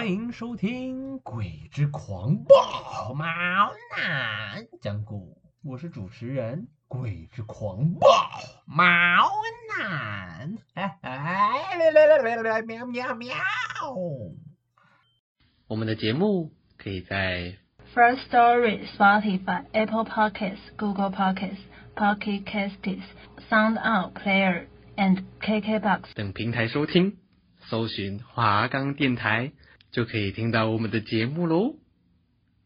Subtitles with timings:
[0.00, 3.26] 欢迎收听《鬼之狂暴猫
[3.94, 5.16] 男讲故》，
[5.62, 8.08] 我是主持人鬼之狂暴
[8.64, 8.80] 猫
[9.76, 10.56] 男。
[10.72, 13.36] 哎哎，喵喵喵！
[15.68, 17.58] 我们的节目可以在
[17.94, 21.60] First Story、Spotify、Apple Podcasts、Google Podcasts、
[21.94, 23.02] Pocket Casts、
[23.50, 24.64] Sound Out Player
[24.96, 27.18] and KKBox 等平台收听，
[27.66, 29.52] 搜寻华冈电台。
[29.90, 31.74] 就可以听到我们的节目喽，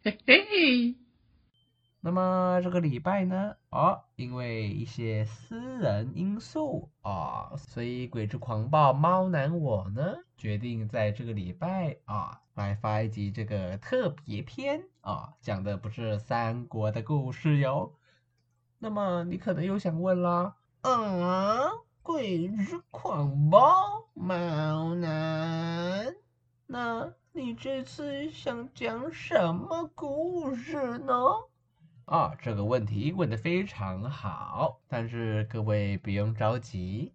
[0.02, 0.94] 嘿嘿。
[2.02, 17.94] 那么这个礼拜呢，哦，因为一些私人因素啊、所以鬼之狂暴猫男我呢，决定在这个礼拜啊，来发一集这个特别篇啊，讲的不是三国的故事哟。
[18.78, 21.70] 那么你可能又想问啦，啊，
[22.02, 26.14] 鬼之狂暴猫男？
[26.66, 31.14] 那你这次想讲什么故事呢？
[32.06, 37.12] 啊，这个问题问得非常好，但是各位不用着急。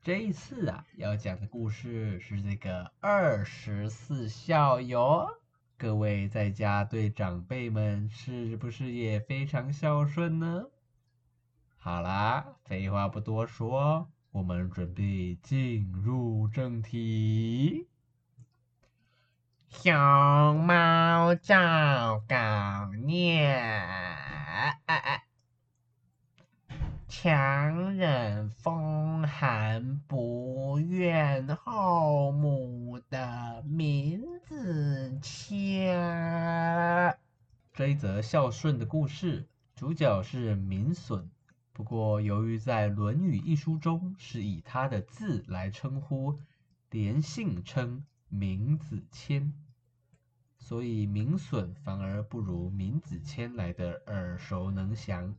[0.00, 5.28] 这一次啊，要讲的故事是这个二十四孝哟。
[5.76, 10.66] 各位在家对长辈们是不是也非常孝顺呢？
[11.78, 17.88] 好啦，废话不多说，我们准备进入正题。
[19.82, 23.60] 熊猫赵高念，
[27.06, 37.14] 强忍风寒不怨后母的名子骞。
[37.74, 41.28] 这一则孝顺的故事，主角是闵笋。
[41.74, 46.38] 不过，由于在《论语》一书中是以他的字来称呼，
[46.88, 49.52] 连姓称闵子骞。
[50.64, 55.36] 所以闵损反而不如闵子骞来的耳熟能详。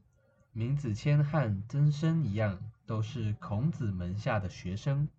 [0.54, 5.10] 闵子骞和曾参一样，都是孔子门下的学生。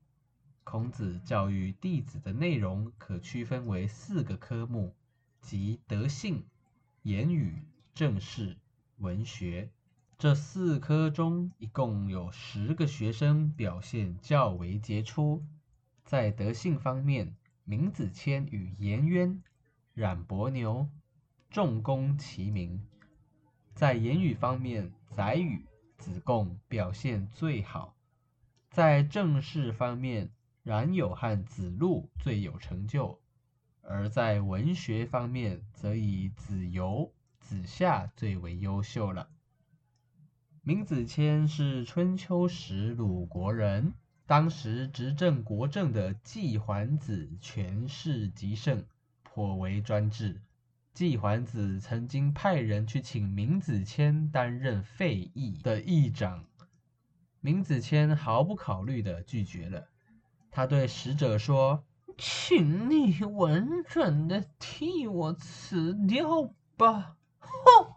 [0.62, 4.94] 孔子教育弟子的内容可区分为四个科目，
[5.40, 6.44] 即德性、
[7.02, 8.56] 言语、政事、
[8.98, 9.70] 文学。
[10.18, 15.44] 这四科中，一共有十个学生表现较为杰出。
[16.04, 17.34] 在德性方面，
[17.64, 19.42] 闵子骞与颜渊。
[19.96, 20.90] 冉伯牛
[21.48, 22.86] 重功齐名，
[23.74, 25.64] 在言语方面，宰予、
[25.96, 27.94] 子贡表现最好；
[28.68, 30.28] 在政事方面，
[30.62, 33.16] 冉有和子路最有成就；
[33.80, 39.30] 而在文学方面，则以子游、子夏最为优秀了。
[40.60, 43.94] 闵子骞是春秋时鲁国人，
[44.26, 48.84] 当时执政国政的季桓子权势极盛。
[49.36, 50.40] 颇为专制，
[50.94, 56.46] 季桓子曾经派人去请闵子骞担任费议的议长，
[57.42, 59.88] 闵子骞毫不考虑地拒绝了。
[60.50, 61.84] 他对使者说
[62.16, 67.92] ：“请你稳准地替我辞掉吧。”哼，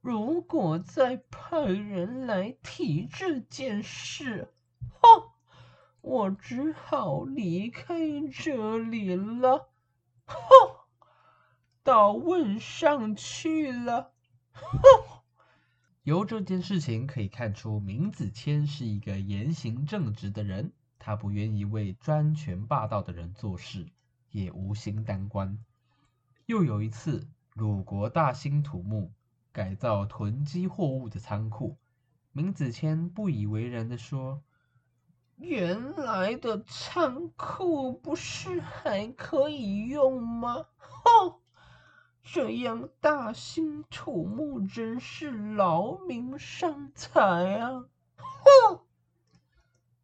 [0.00, 4.48] 如果再派人来提这件事，
[5.02, 5.28] 哼，
[6.00, 7.98] 我只好离开
[8.32, 9.68] 这里了。
[10.24, 10.69] 哼，
[11.82, 14.12] 到问上去了。
[14.52, 14.78] 哼，
[16.02, 23.86] 由这件事情可以看出，闵子骞是一个言行正直的人，他不愿意为专权霸道的人做事，
[24.30, 25.58] 也无心当官。
[26.46, 29.10] 又有一次，鲁国大兴土木，
[29.52, 31.78] 改造囤积货物的仓库，
[32.32, 34.42] 明子谦不以为然地说
[35.36, 40.66] ：“原来的仓库不是还可以用吗？
[40.76, 41.40] 哼，
[42.22, 47.86] 这样大兴土木真是劳民伤财啊！”
[48.16, 48.80] 哼。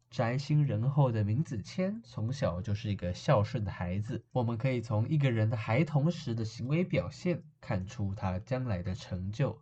[0.09, 9.61] 宅心仁厚的明子谦从小就是一个孝顺的孩子，我们可以从一个人的孩童时的行为表现看出他将来的成就。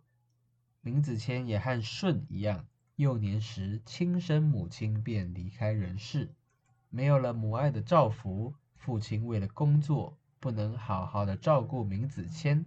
[0.80, 6.32] 明子谦也和舜一样，幼年时亲生母亲便离开人世，
[6.88, 12.66] 没有了母爱的照拂，父亲为了工作不能好好的照顾明子谦，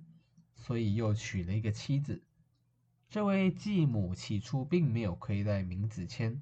[0.56, 2.21] 所以又娶了一个妻子。
[3.10, 6.42] 这位继母起初并没有亏待明子谦。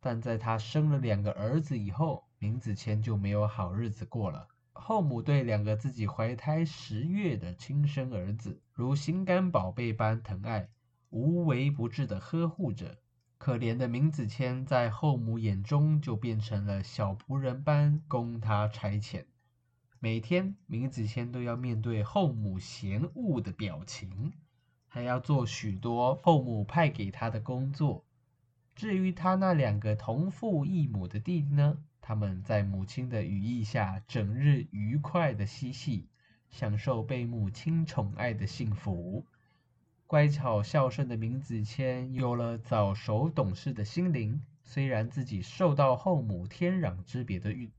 [0.00, 4.48] 但在他生了两个儿子以后，明子谦就没有好日子过了。
[4.72, 10.68] 后母对两个自己怀胎十月的亲生儿子，如心肝宝贝般疼爱，
[11.10, 12.98] 无微不至的呵护着。
[13.38, 19.24] 可怜的明子谦在后母眼中就变成了小仆人般供他差遣。
[20.04, 24.32] 每天，明子谦都要面对后母嫌恶的表情，
[24.88, 28.04] 还要做许多后母派给他的工作。
[28.74, 31.78] 至于他那两个同父异母的弟弟呢？
[32.00, 36.08] 他们在母亲的羽翼下，整日愉快的嬉戏，
[36.50, 39.24] 享受被母亲宠爱的幸福。
[40.08, 47.70] 乖巧孝顺的明子谦有了早熟懂事的心灵，虽然自己受到后母天壤之别的遇，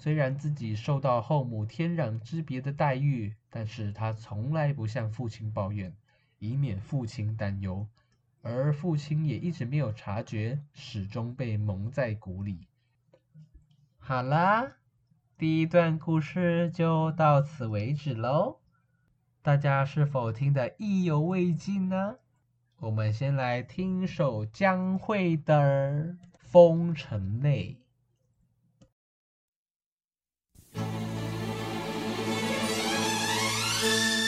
[0.00, 5.94] 虽然自己受到后母天壤之别的待遇，但是他从来不向父亲抱怨，
[6.38, 7.86] 以免父亲担忧。
[8.40, 12.66] 而父亲也一直没有察觉，始终被蒙在鼓里。
[13.98, 14.72] 好啦，
[15.36, 18.60] 第一段故事就到此为止喽。
[19.42, 22.16] 大家是否听得意犹未尽呢？
[22.78, 25.92] 我们先来听首江蕙的
[26.38, 27.74] 《风尘泪》。
[33.82, 34.19] 让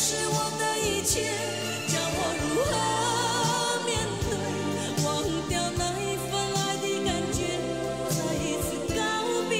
[0.00, 1.26] 是我的一切，
[1.88, 2.72] 叫我如何
[3.84, 3.98] 面
[4.30, 4.30] 对，
[5.04, 5.06] 忘
[5.48, 7.38] 掉那一份爱的感觉，
[8.08, 8.96] 再一次告
[9.50, 9.52] 别。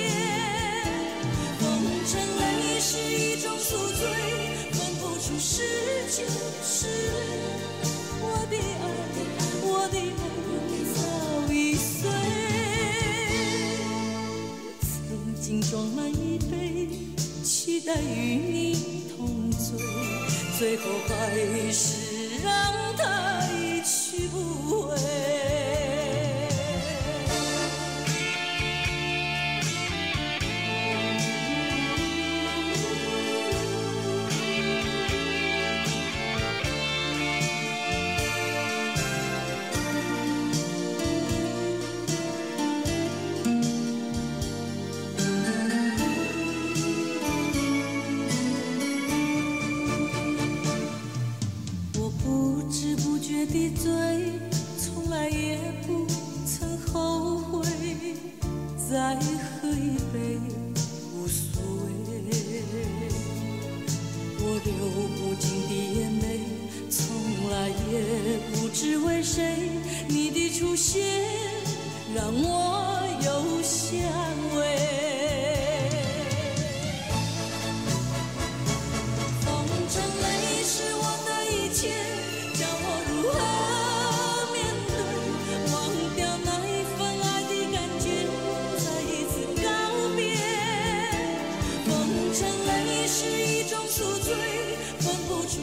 [1.58, 1.62] 红
[2.06, 2.40] 尘泪
[2.78, 4.00] 是一种宿醉，
[4.70, 5.52] 分不出是
[6.08, 6.22] 酒
[6.62, 6.86] 是。
[8.22, 8.80] 我的爱，
[9.64, 10.06] 我的爱。
[15.70, 16.88] 装满一杯，
[17.68, 19.78] 期待与你同醉，
[20.58, 21.36] 最后还
[21.70, 25.67] 是让它一去不回。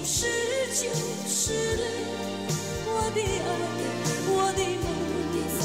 [0.03, 0.75] 是泪，
[1.27, 1.83] 是泪，
[2.87, 3.47] 我的爱，
[4.27, 4.85] 我的梦
[5.59, 5.61] 早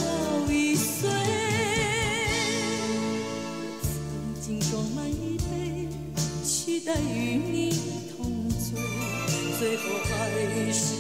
[0.53, 1.09] 已碎。
[3.83, 3.89] 曾
[4.41, 5.89] 经装满一杯，
[6.45, 7.51] 期待与你
[8.17, 8.59] 同醉，
[9.59, 10.11] 最后还
[10.73, 11.00] 是。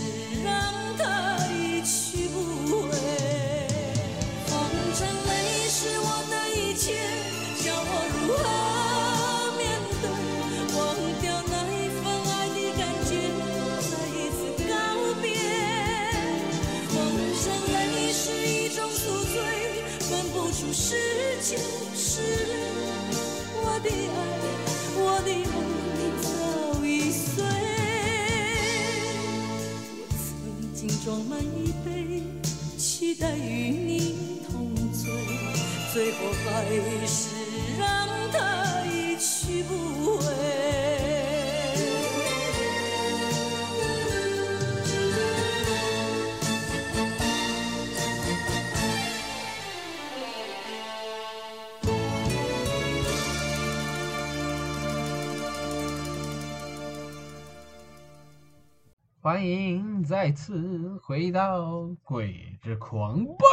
[59.30, 61.60] 欢迎再次回到
[62.02, 63.46] 《鬼之狂暴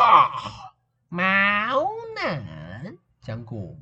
[1.08, 1.22] 猫
[2.16, 3.78] 男讲古》。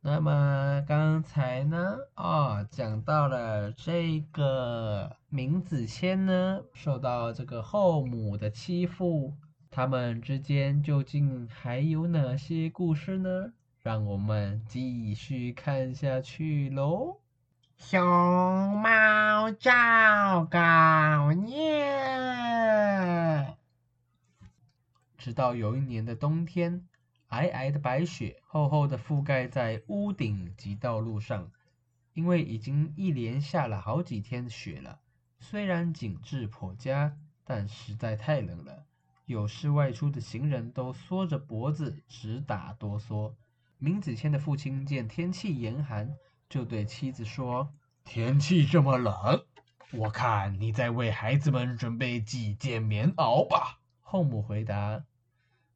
[0.00, 9.34] 那么刚才呢，啊、哦，讲到了这个闵子骞呢，受到这个后母的欺负，
[9.70, 13.52] 他们之间究竟还有哪些故事呢？
[13.80, 17.20] 让我们继续看下去喽。
[17.78, 21.96] 熊猫照稿念。
[25.16, 26.86] 直到有一年的冬天，
[27.30, 31.50] 皑皑的白雪厚厚的覆盖在屋顶及道路上。
[32.12, 34.98] 因为已经一连下了好几天的雪了，
[35.38, 38.86] 虽然景致颇佳，但实在太冷了。
[39.24, 43.34] 有事外出的行人都缩着脖子直打哆嗦。
[43.78, 46.16] 明子谦的父亲见天气严寒。
[46.48, 47.72] 就对妻子说
[48.04, 49.44] ：“天气这么冷，
[49.92, 55.04] 我看你再为孩子们准备几件棉袄吧。”后母回答：“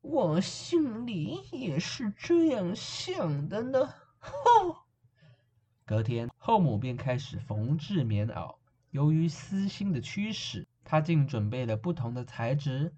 [0.00, 4.76] 我心里也是这样想的呢。”哼。
[5.84, 8.54] 隔天，后母便开始缝制棉袄。
[8.92, 12.94] 由于私心的驱使，她竟准备了不同的材质，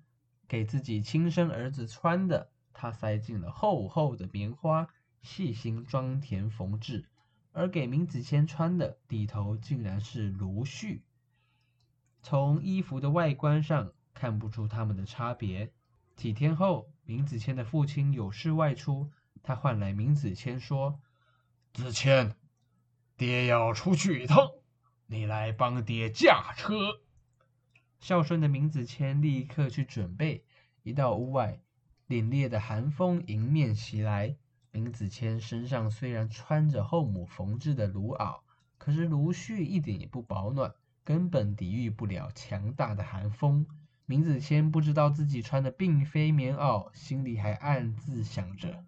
[0.47, 4.87] 给自己亲生儿子穿的，她塞进了厚厚的棉花，
[5.23, 7.07] 细心装填缝制。
[7.54, 11.02] 而给闵子骞穿的里头竟然是芦絮，
[12.20, 15.73] 从衣服的外观上看不出他们的差别。
[16.16, 19.08] 几天后，闵子骞的父亲有事外出，
[19.44, 21.00] 他唤来闵子骞说
[21.73, 22.34] ：“子骞，
[23.16, 24.50] 爹要出去一趟，
[25.06, 26.75] 你来帮爹驾车。”
[28.00, 30.44] 孝顺的闵子骞立刻去准备。
[30.82, 31.61] 一到屋外，
[32.08, 34.37] 凛冽的寒风迎面袭来。
[34.75, 38.40] 闵子骞身上虽然穿着后母缝制的芦袄，
[38.76, 43.64] 可是卢絮一点也不保暖，根本抵御不了强大的寒风。
[44.07, 48.85] 闵子骞不知道自己穿的并非棉袄，心里还暗自想着：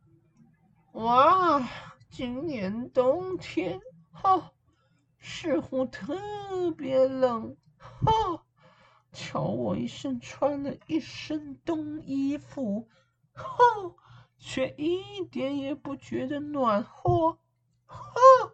[0.90, 1.68] 哇，
[2.10, 4.50] 今年冬天，哈，
[5.20, 8.42] 似乎特别冷，哈，
[9.12, 12.88] 瞧我一身穿了一身冬衣服，
[13.32, 13.46] 哈。
[14.38, 17.38] 却一点也不觉得暖和，
[17.86, 18.52] 哼！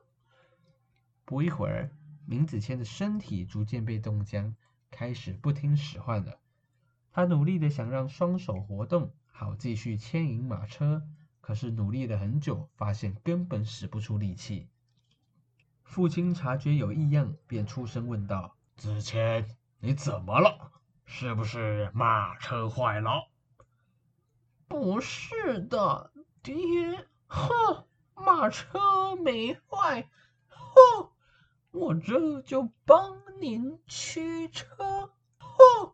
[1.25, 1.91] 不一会儿，
[2.27, 4.55] 闵子骞的身体逐渐被冻僵，
[4.91, 6.39] 开始不听使唤了。
[7.11, 11.03] 他努力的想让双手活动，好继续牵引马车，
[11.41, 14.69] 可是努力了很久，发现根本使不出力气。
[15.83, 20.73] 父亲察觉有异样，便出声问道：“子谦，你怎么了？
[21.05, 23.29] 是不是马车坏了？”
[24.73, 26.11] 不是的，
[26.43, 26.57] 爹，
[27.27, 30.09] 哼，马车没坏，
[30.49, 31.11] 哼，
[31.73, 35.93] 我这就帮您驱车，哼。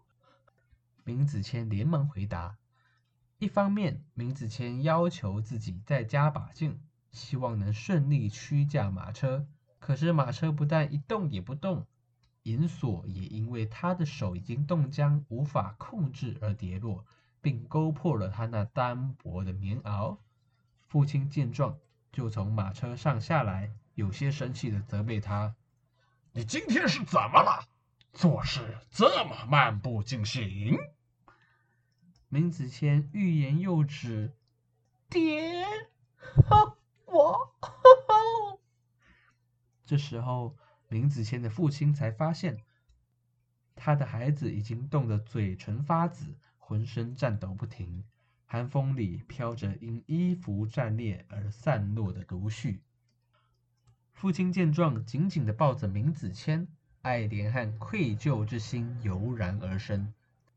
[1.03, 2.57] 闵子骞连忙回答。
[3.39, 6.81] 一方面，闵子骞要求自己再加把劲，
[7.11, 9.49] 希望能顺利驱驾马车。
[9.81, 11.89] 可是马车不但一动也不动，
[12.45, 17.05] 银锁也因为他的手已经冻僵，无法控制而跌落。
[17.41, 20.19] 并勾破了他那单薄的棉袄。
[20.87, 21.79] 父亲见状，
[22.13, 25.55] 就从马车上下来，有些生气的责备他
[26.33, 27.69] ：“你今天是怎么了？
[28.13, 30.79] 做事这么漫不经心。”
[32.31, 34.35] 闵子谦欲言又止，
[35.09, 35.65] 爹，
[37.07, 37.55] 我。
[39.87, 40.57] 这时候，
[40.89, 42.63] 闵子谦的父亲才发现，
[43.75, 46.37] 他的孩子已经冻得嘴唇发紫。
[46.69, 48.05] 浑身颤抖不停，
[48.45, 52.81] 寒风里飘着因衣服战裂而散落的毒絮。
[54.13, 56.69] 父亲见状，紧紧地抱着明子谦，
[57.01, 60.13] 爱怜和愧疚之心油然而生。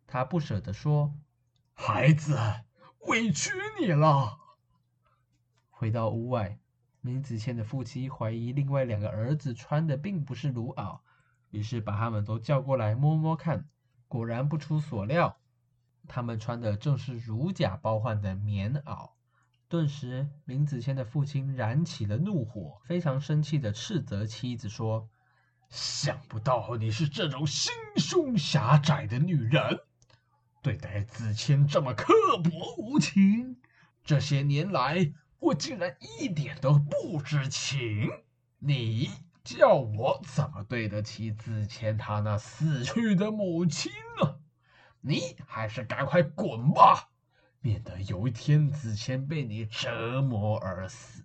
[0.05, 1.15] 他不舍地说
[1.71, 2.37] ：“孩子，
[3.07, 4.37] 委屈你了。”
[5.71, 6.59] 回到屋外，
[6.99, 10.99] 明子谦的父亲怀疑另外两个儿子穿的并不是鲁袄，
[11.51, 13.69] 于是把他们都叫过来摸摸看。
[14.09, 15.37] 果然不出所料，
[16.07, 19.11] 他们穿的正是如假包换的棉袄。
[19.67, 25.07] 顿时，林子谦的父亲燃起了怒火，非常生气地斥责妻子说
[25.71, 29.79] ：“想不到你是这种心胸狭窄的女人，
[30.61, 33.61] 对待子谦这么刻薄无情。
[34.03, 38.09] 这些年来，我竟然一点都不知情。
[38.59, 39.09] 你
[39.43, 43.89] 叫我怎么对得起子谦他那死去的母亲
[44.21, 44.40] 呢？
[45.01, 47.09] 你还是赶快滚吧！”
[47.63, 51.23] 免得有一天子谦被你折磨而死。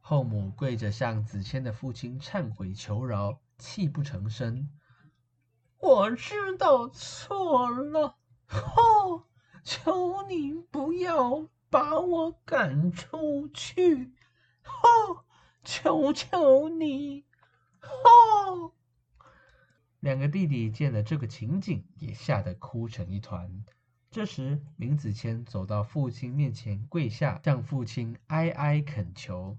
[0.00, 4.68] 后母跪着向子谦的父亲忏悔求饶，泣不成声。
[5.78, 8.16] 我知道错了，
[8.48, 9.24] 哦，
[9.62, 14.12] 求你不要把我赶出去，
[14.64, 15.24] 哦，
[15.64, 17.24] 求求你，
[17.80, 18.72] 哦。
[20.04, 23.64] 两个弟弟见了这个情景，也吓得哭成一团。
[24.10, 29.56] 这时，明子谦走到父亲面前，跪下，向父亲哀哀恳求：“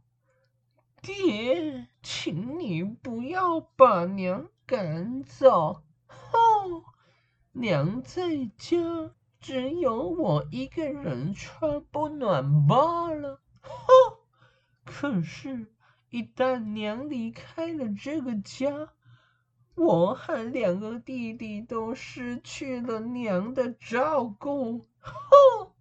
[1.02, 6.84] 爹，请你不要把娘赶走，哦，
[7.52, 8.78] 娘在家
[9.40, 14.20] 只有我一个人穿不暖罢了，哦，
[14.84, 15.74] 可是，
[16.12, 18.90] 一旦娘离开了这个家。”
[19.76, 25.72] 我和两个弟弟都失去了娘的照顾，哼，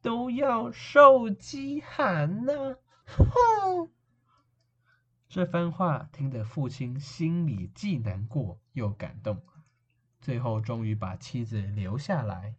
[0.00, 2.76] 都要受饥寒呐！
[3.04, 3.90] 哼，
[5.28, 9.42] 这番话听得父亲心里既难过又感动，
[10.20, 12.54] 最后终于把妻子留下来。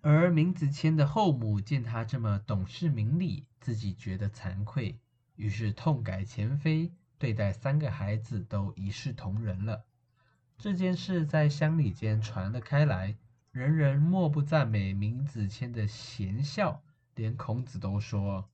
[0.00, 4.98] 而明子谦的后母见他这么懂事明理，自己觉得惭愧，
[5.36, 6.92] 于是痛改前非。
[7.18, 9.84] 对待三个孩子都一视同仁了。
[10.58, 13.16] 这件事在乡里间传了开来，
[13.52, 16.82] 人人莫不赞美闵子骞的贤孝，
[17.14, 18.48] 连孔子都说：“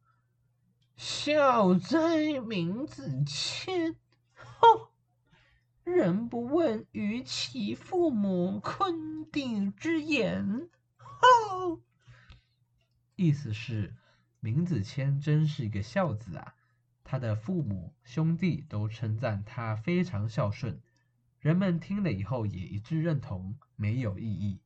[0.96, 3.96] 孝哉闵子谦！”
[4.62, 4.90] 哦，
[5.84, 10.68] 人不问于其父母坤弟之言。
[10.98, 11.80] 哦，
[13.16, 13.94] 意思是
[14.40, 16.54] 闵子骞真是一个孝子啊。
[17.12, 20.80] 他的父母兄弟都称赞他非常孝顺，
[21.40, 24.62] 人们听了以后也一致认同，没有异议。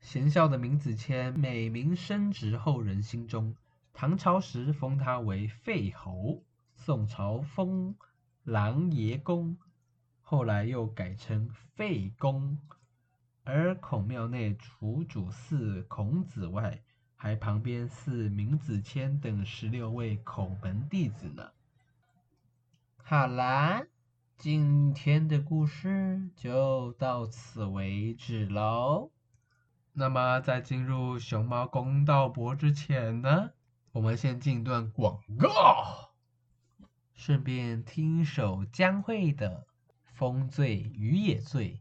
[0.00, 3.54] 贤孝的闵子骞美名深植后人心中。
[3.92, 6.42] 唐朝时封他为废侯，
[6.74, 7.94] 宋朝封
[8.42, 9.58] 琅琊公，
[10.20, 12.58] 后来又改称废公。
[13.44, 16.82] 而孔庙内除主祀孔子外，
[17.20, 21.50] 还旁边是明子谦等十六位孔门弟子呢。
[23.02, 23.82] 好啦，
[24.36, 29.10] 今天的故事就到此为止喽。
[29.94, 33.50] 那么在进入熊猫公道博之前呢，
[33.90, 36.12] 我们先进段广告，
[37.14, 39.66] 顺便听首江蕙的
[40.14, 41.74] 《风醉雨也醉》。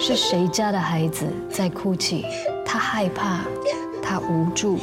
[0.00, 2.24] 是谁家的孩子在哭泣？
[2.64, 3.40] 他害怕，
[4.02, 4.78] 他无助，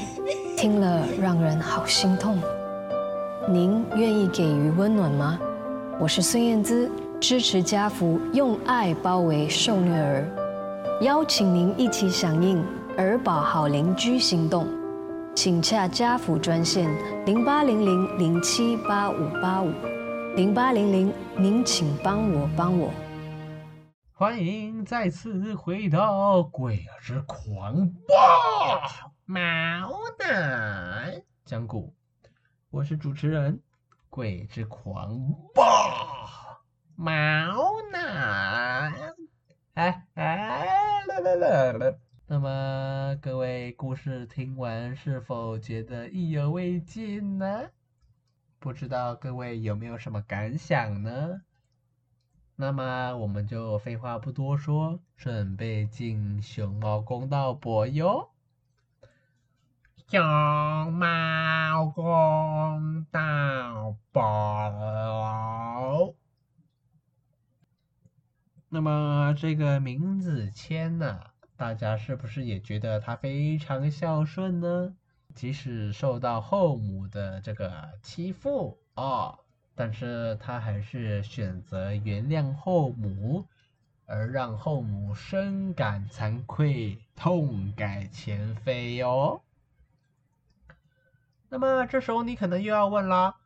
[0.57, 2.39] 听了让人好心痛。
[3.49, 5.37] 您愿意给予温暖吗？
[5.99, 10.25] 我是孙燕姿，支持家福，用爱包围受虐儿，
[11.01, 12.63] 邀请您一起响应
[12.97, 14.67] 儿保好邻居行动，
[15.35, 16.89] 请洽家福专线
[17.25, 19.71] 零八零零零七八五八五
[20.35, 22.89] 零八零零，您请帮我帮我。
[24.21, 28.13] 欢迎再次回到《鬼之狂暴
[29.25, 29.35] 毛
[30.19, 31.91] 男讲古》，
[32.69, 33.57] 我是主持人
[34.11, 35.17] 《鬼之狂
[35.55, 35.63] 暴
[36.95, 37.11] 毛
[37.91, 38.93] 男》。
[39.73, 41.95] 哎哎啦啦啦啦！
[42.27, 47.71] 那么各位故事听完是否觉得意犹未尽呢？
[48.59, 51.41] 不知道各位有没有什么感想呢？
[52.55, 58.29] 那么我们就废话不多说，准备进熊猫公道伯哟。
[60.07, 64.21] 熊猫公道伯。
[68.69, 71.19] 那么这个明子谦呢，
[71.57, 74.95] 大家是不是也觉得他非常孝顺呢？
[75.33, 79.39] 即使受到后母的这个欺负哦，
[79.81, 83.47] 但是他还是选择原谅后母，
[84.05, 89.41] 而让后母深感惭愧，痛改前非哟。
[91.49, 93.37] 那么这时候你可能又要问了，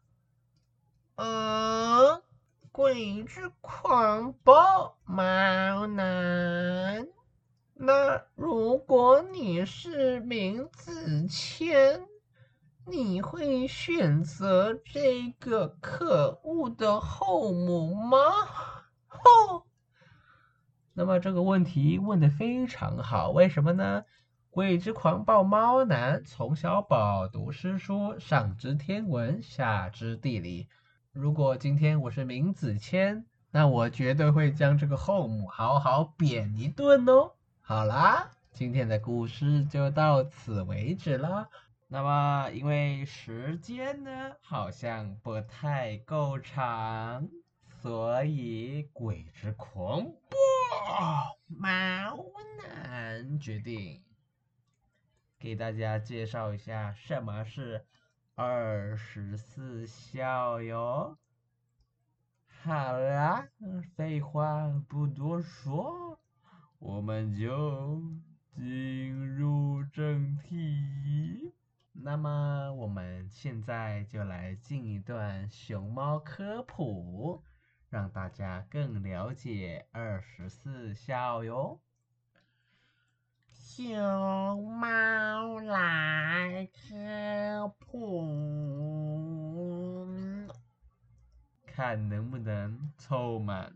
[1.15, 2.21] 嗯，
[2.69, 7.07] 鬼之狂暴猫男，
[7.75, 12.05] 那如果你是明子谦，
[12.87, 18.19] 你会选择这个可恶的后母吗？
[19.07, 19.65] 吼！
[20.93, 24.03] 那么这个问题问得非常好，为什么呢？
[24.51, 30.67] 鬼之狂暴猫男从小饱读诗书，上知天文，下知地理。
[31.11, 37.31] 如果今天我是明子谦，那我绝对会将这个后母好好扁一顿哦。
[37.61, 41.49] 好啦，今天的故事就到此为止啦。
[41.87, 47.29] 那么因为时间呢好像不太够长，
[47.81, 52.25] 所以鬼之狂暴猫
[52.57, 54.03] 男决定。
[55.37, 57.85] 给大家介绍一下什么是
[58.33, 61.17] 二十四孝哟。
[62.47, 63.47] 好啦，
[63.95, 66.19] 废话不多说，
[66.79, 68.01] 我们就
[68.55, 71.53] 进入正题。
[71.97, 77.41] 那么我们现在就来进一段熊猫科普，
[77.89, 81.79] 让大家更了解二十四孝哟。
[83.47, 88.25] 熊猫来科普，
[91.65, 93.73] 看能不能凑满。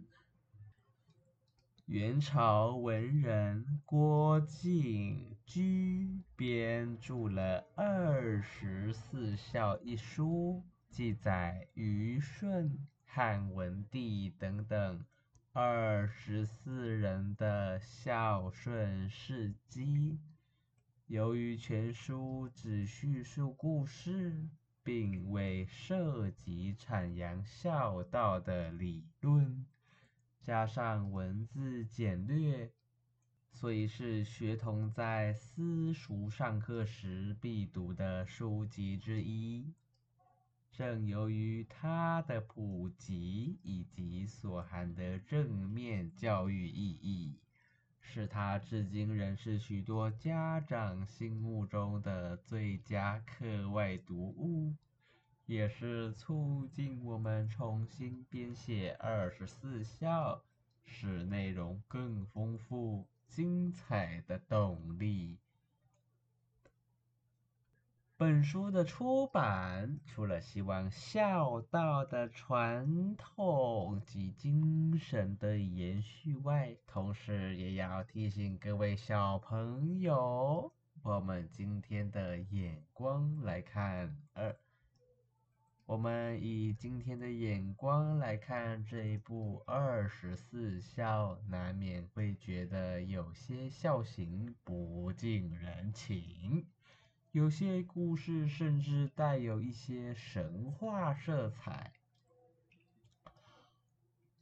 [1.86, 15.04] 元朝文人郭靖居编著了《二十四孝》一书，记载虞舜、汉文帝等等。
[15.52, 20.20] 二十四人的孝顺事迹，
[21.08, 24.48] 由于全书只叙述故事，
[24.84, 29.66] 并未涉及阐扬孝道的理论，
[30.44, 32.72] 加上文字简略，
[33.60, 39.74] 所以是学童在私塾上课时必读的书籍之一。
[40.72, 47.38] 正由于它的普及以及所含的正面教育意义，
[48.00, 54.74] 使它至今仍是许多家长心目中的最佳课外读物，
[55.46, 60.46] 也是促进我们重新编写二十四孝，
[60.86, 65.38] 使内容更丰富精彩的动力。
[68.18, 84.54] 本书的出版，除了希望孝道的传统及精神的延续外，同时也要提醒各位小朋友，我们今天的眼光来看，呃，
[85.90, 96.68] 我们以今天的眼光来看这一部《二十四孝》，难免会觉得有些孝行不近人情。
[97.32, 101.92] 有些故事甚至带有一些神话色彩，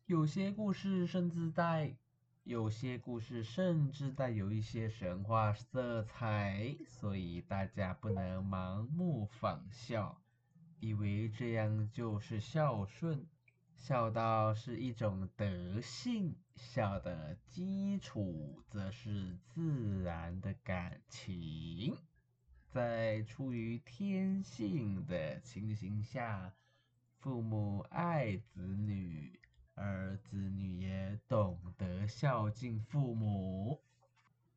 [0.06, 1.96] 有些故事甚至带，
[2.44, 10.20] 有些故事甚至带有一些神话色彩，所以大家不能盲目仿效，
[10.80, 13.26] 以为这样就是孝顺。
[13.76, 21.96] 孝道是一种德性，孝的基础则是自然的感情。
[22.70, 26.54] 在出于天性的情形下，
[27.20, 29.40] 父母爱子女，
[29.76, 33.82] 而子女也懂得孝敬父母。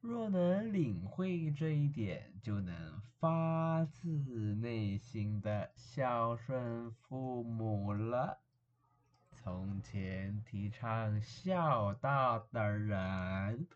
[0.01, 4.09] 若能领会这一点，就能发自
[4.55, 8.39] 内心的孝顺父母了。
[9.31, 13.69] 从前提倡孝道的人，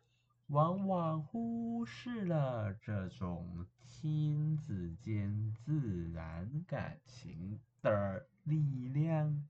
[0.47, 9.47] 往往忽视了这种亲子间自然感情的力量，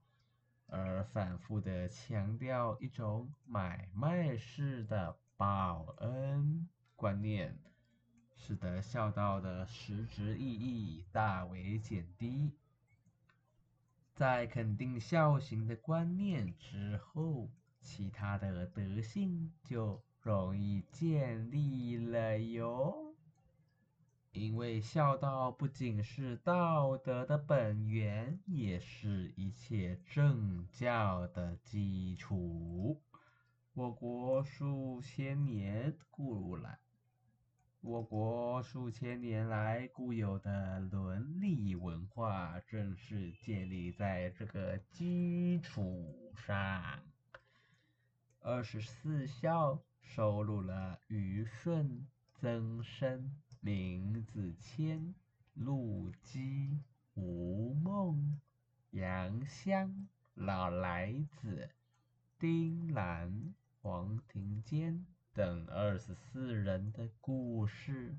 [0.67, 7.59] 而反复地强调一种买卖式的报恩观念，
[8.35, 12.55] 使得孝道的实质意义大为减低。
[14.15, 17.51] 在肯定孝行的观念之后，
[17.83, 23.15] 其他的德性就容易建立了哟。
[24.33, 32.99] 因为孝道不仅是道德的本源，也是一切正教的基础。
[33.77, 36.79] 我国数千年古来，
[37.81, 47.03] 我国数千年来固有的伦理文化，正是建立在这个基础上。
[48.39, 53.29] 二十四孝收录了虞舜、曾参、
[53.61, 55.15] 闵子骞、
[55.55, 56.79] 陆机、
[57.15, 58.41] 吴孟、
[58.91, 61.71] 杨香、老莱子、
[62.39, 63.53] 丁兰、
[63.85, 68.17] 黄庭坚等二十四人的故事，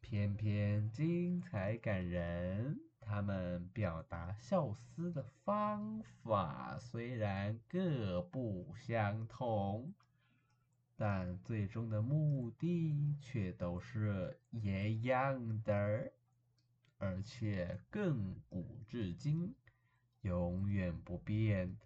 [0.00, 2.80] 篇篇精彩感人。
[2.98, 9.92] 他们表达孝思的方法虽然各不相同，
[10.96, 16.12] 但最终的目的却都是一样的，
[16.96, 19.54] 而且亘古至今，
[20.22, 21.76] 永远不变。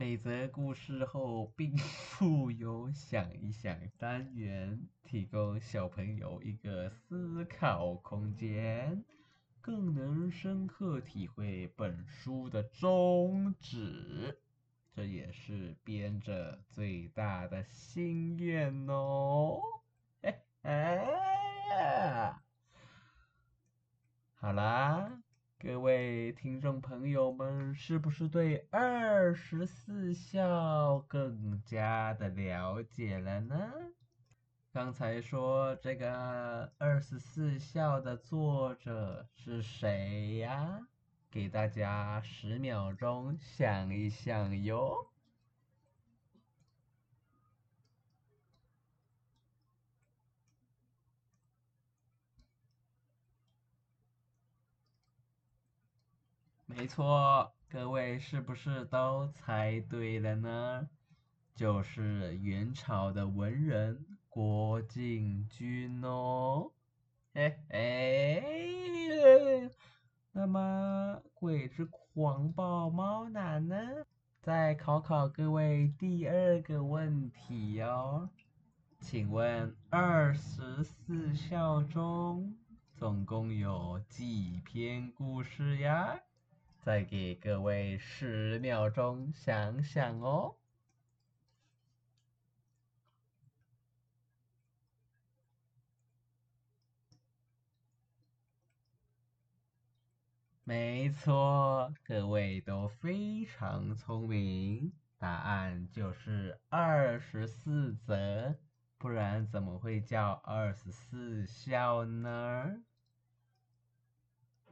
[0.00, 9.04] 每则故事后并附有想一想单元，提供小朋友一个思考空间。
[9.60, 14.38] 更能深刻体会本书的宗旨，
[14.94, 19.60] 这也是编者最大的心愿哦。
[20.20, 22.36] 哎 哎，
[24.36, 25.24] 好啦，
[25.60, 33.72] 各位听众朋友们，是不是对二十四孝更加的了解了呢？
[34.72, 40.86] 刚才说这个二十四孝的作者是谁呀？
[41.28, 45.10] 给大家十秒钟想一想哟。
[56.78, 60.88] 没错，各位是不是都猜对了呢？
[61.56, 64.06] 就是元朝的文人。
[64.28, 66.70] 郭敬军哦，
[67.32, 68.40] 哎哎，
[70.30, 73.76] 那么鬼之狂暴猫男呢？
[74.40, 78.30] 再考考各位第二个问题哦，
[79.00, 82.56] 请问二十四孝中
[82.94, 86.20] 总共有几篇故事呀？
[86.88, 90.56] 再给各位十秒钟想想哦。
[100.64, 108.56] 没错，各位都非常聪明，答案就是二十四则，
[108.96, 112.82] 不然怎么会叫二十四孝呢？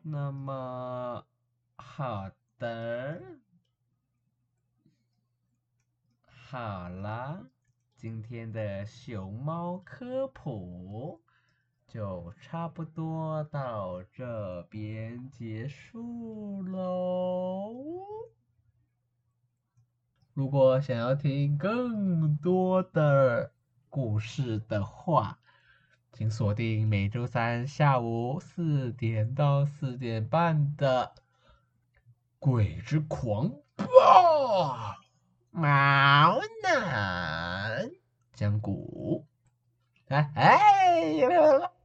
[0.00, 1.26] 那么，
[1.76, 3.22] 好的，
[6.24, 7.46] 好啦，
[7.96, 11.22] 今天的熊猫科普。
[11.88, 17.72] 就差不多到这边结束喽。
[20.34, 23.52] 如果想要听更多的
[23.88, 25.38] 故事的话，
[26.12, 31.14] 请锁定每周三下午四点到四点半的
[32.38, 33.86] 《鬼之狂暴
[35.50, 37.90] 猫男
[38.34, 39.24] 讲古》。
[40.14, 41.75] 哎哎！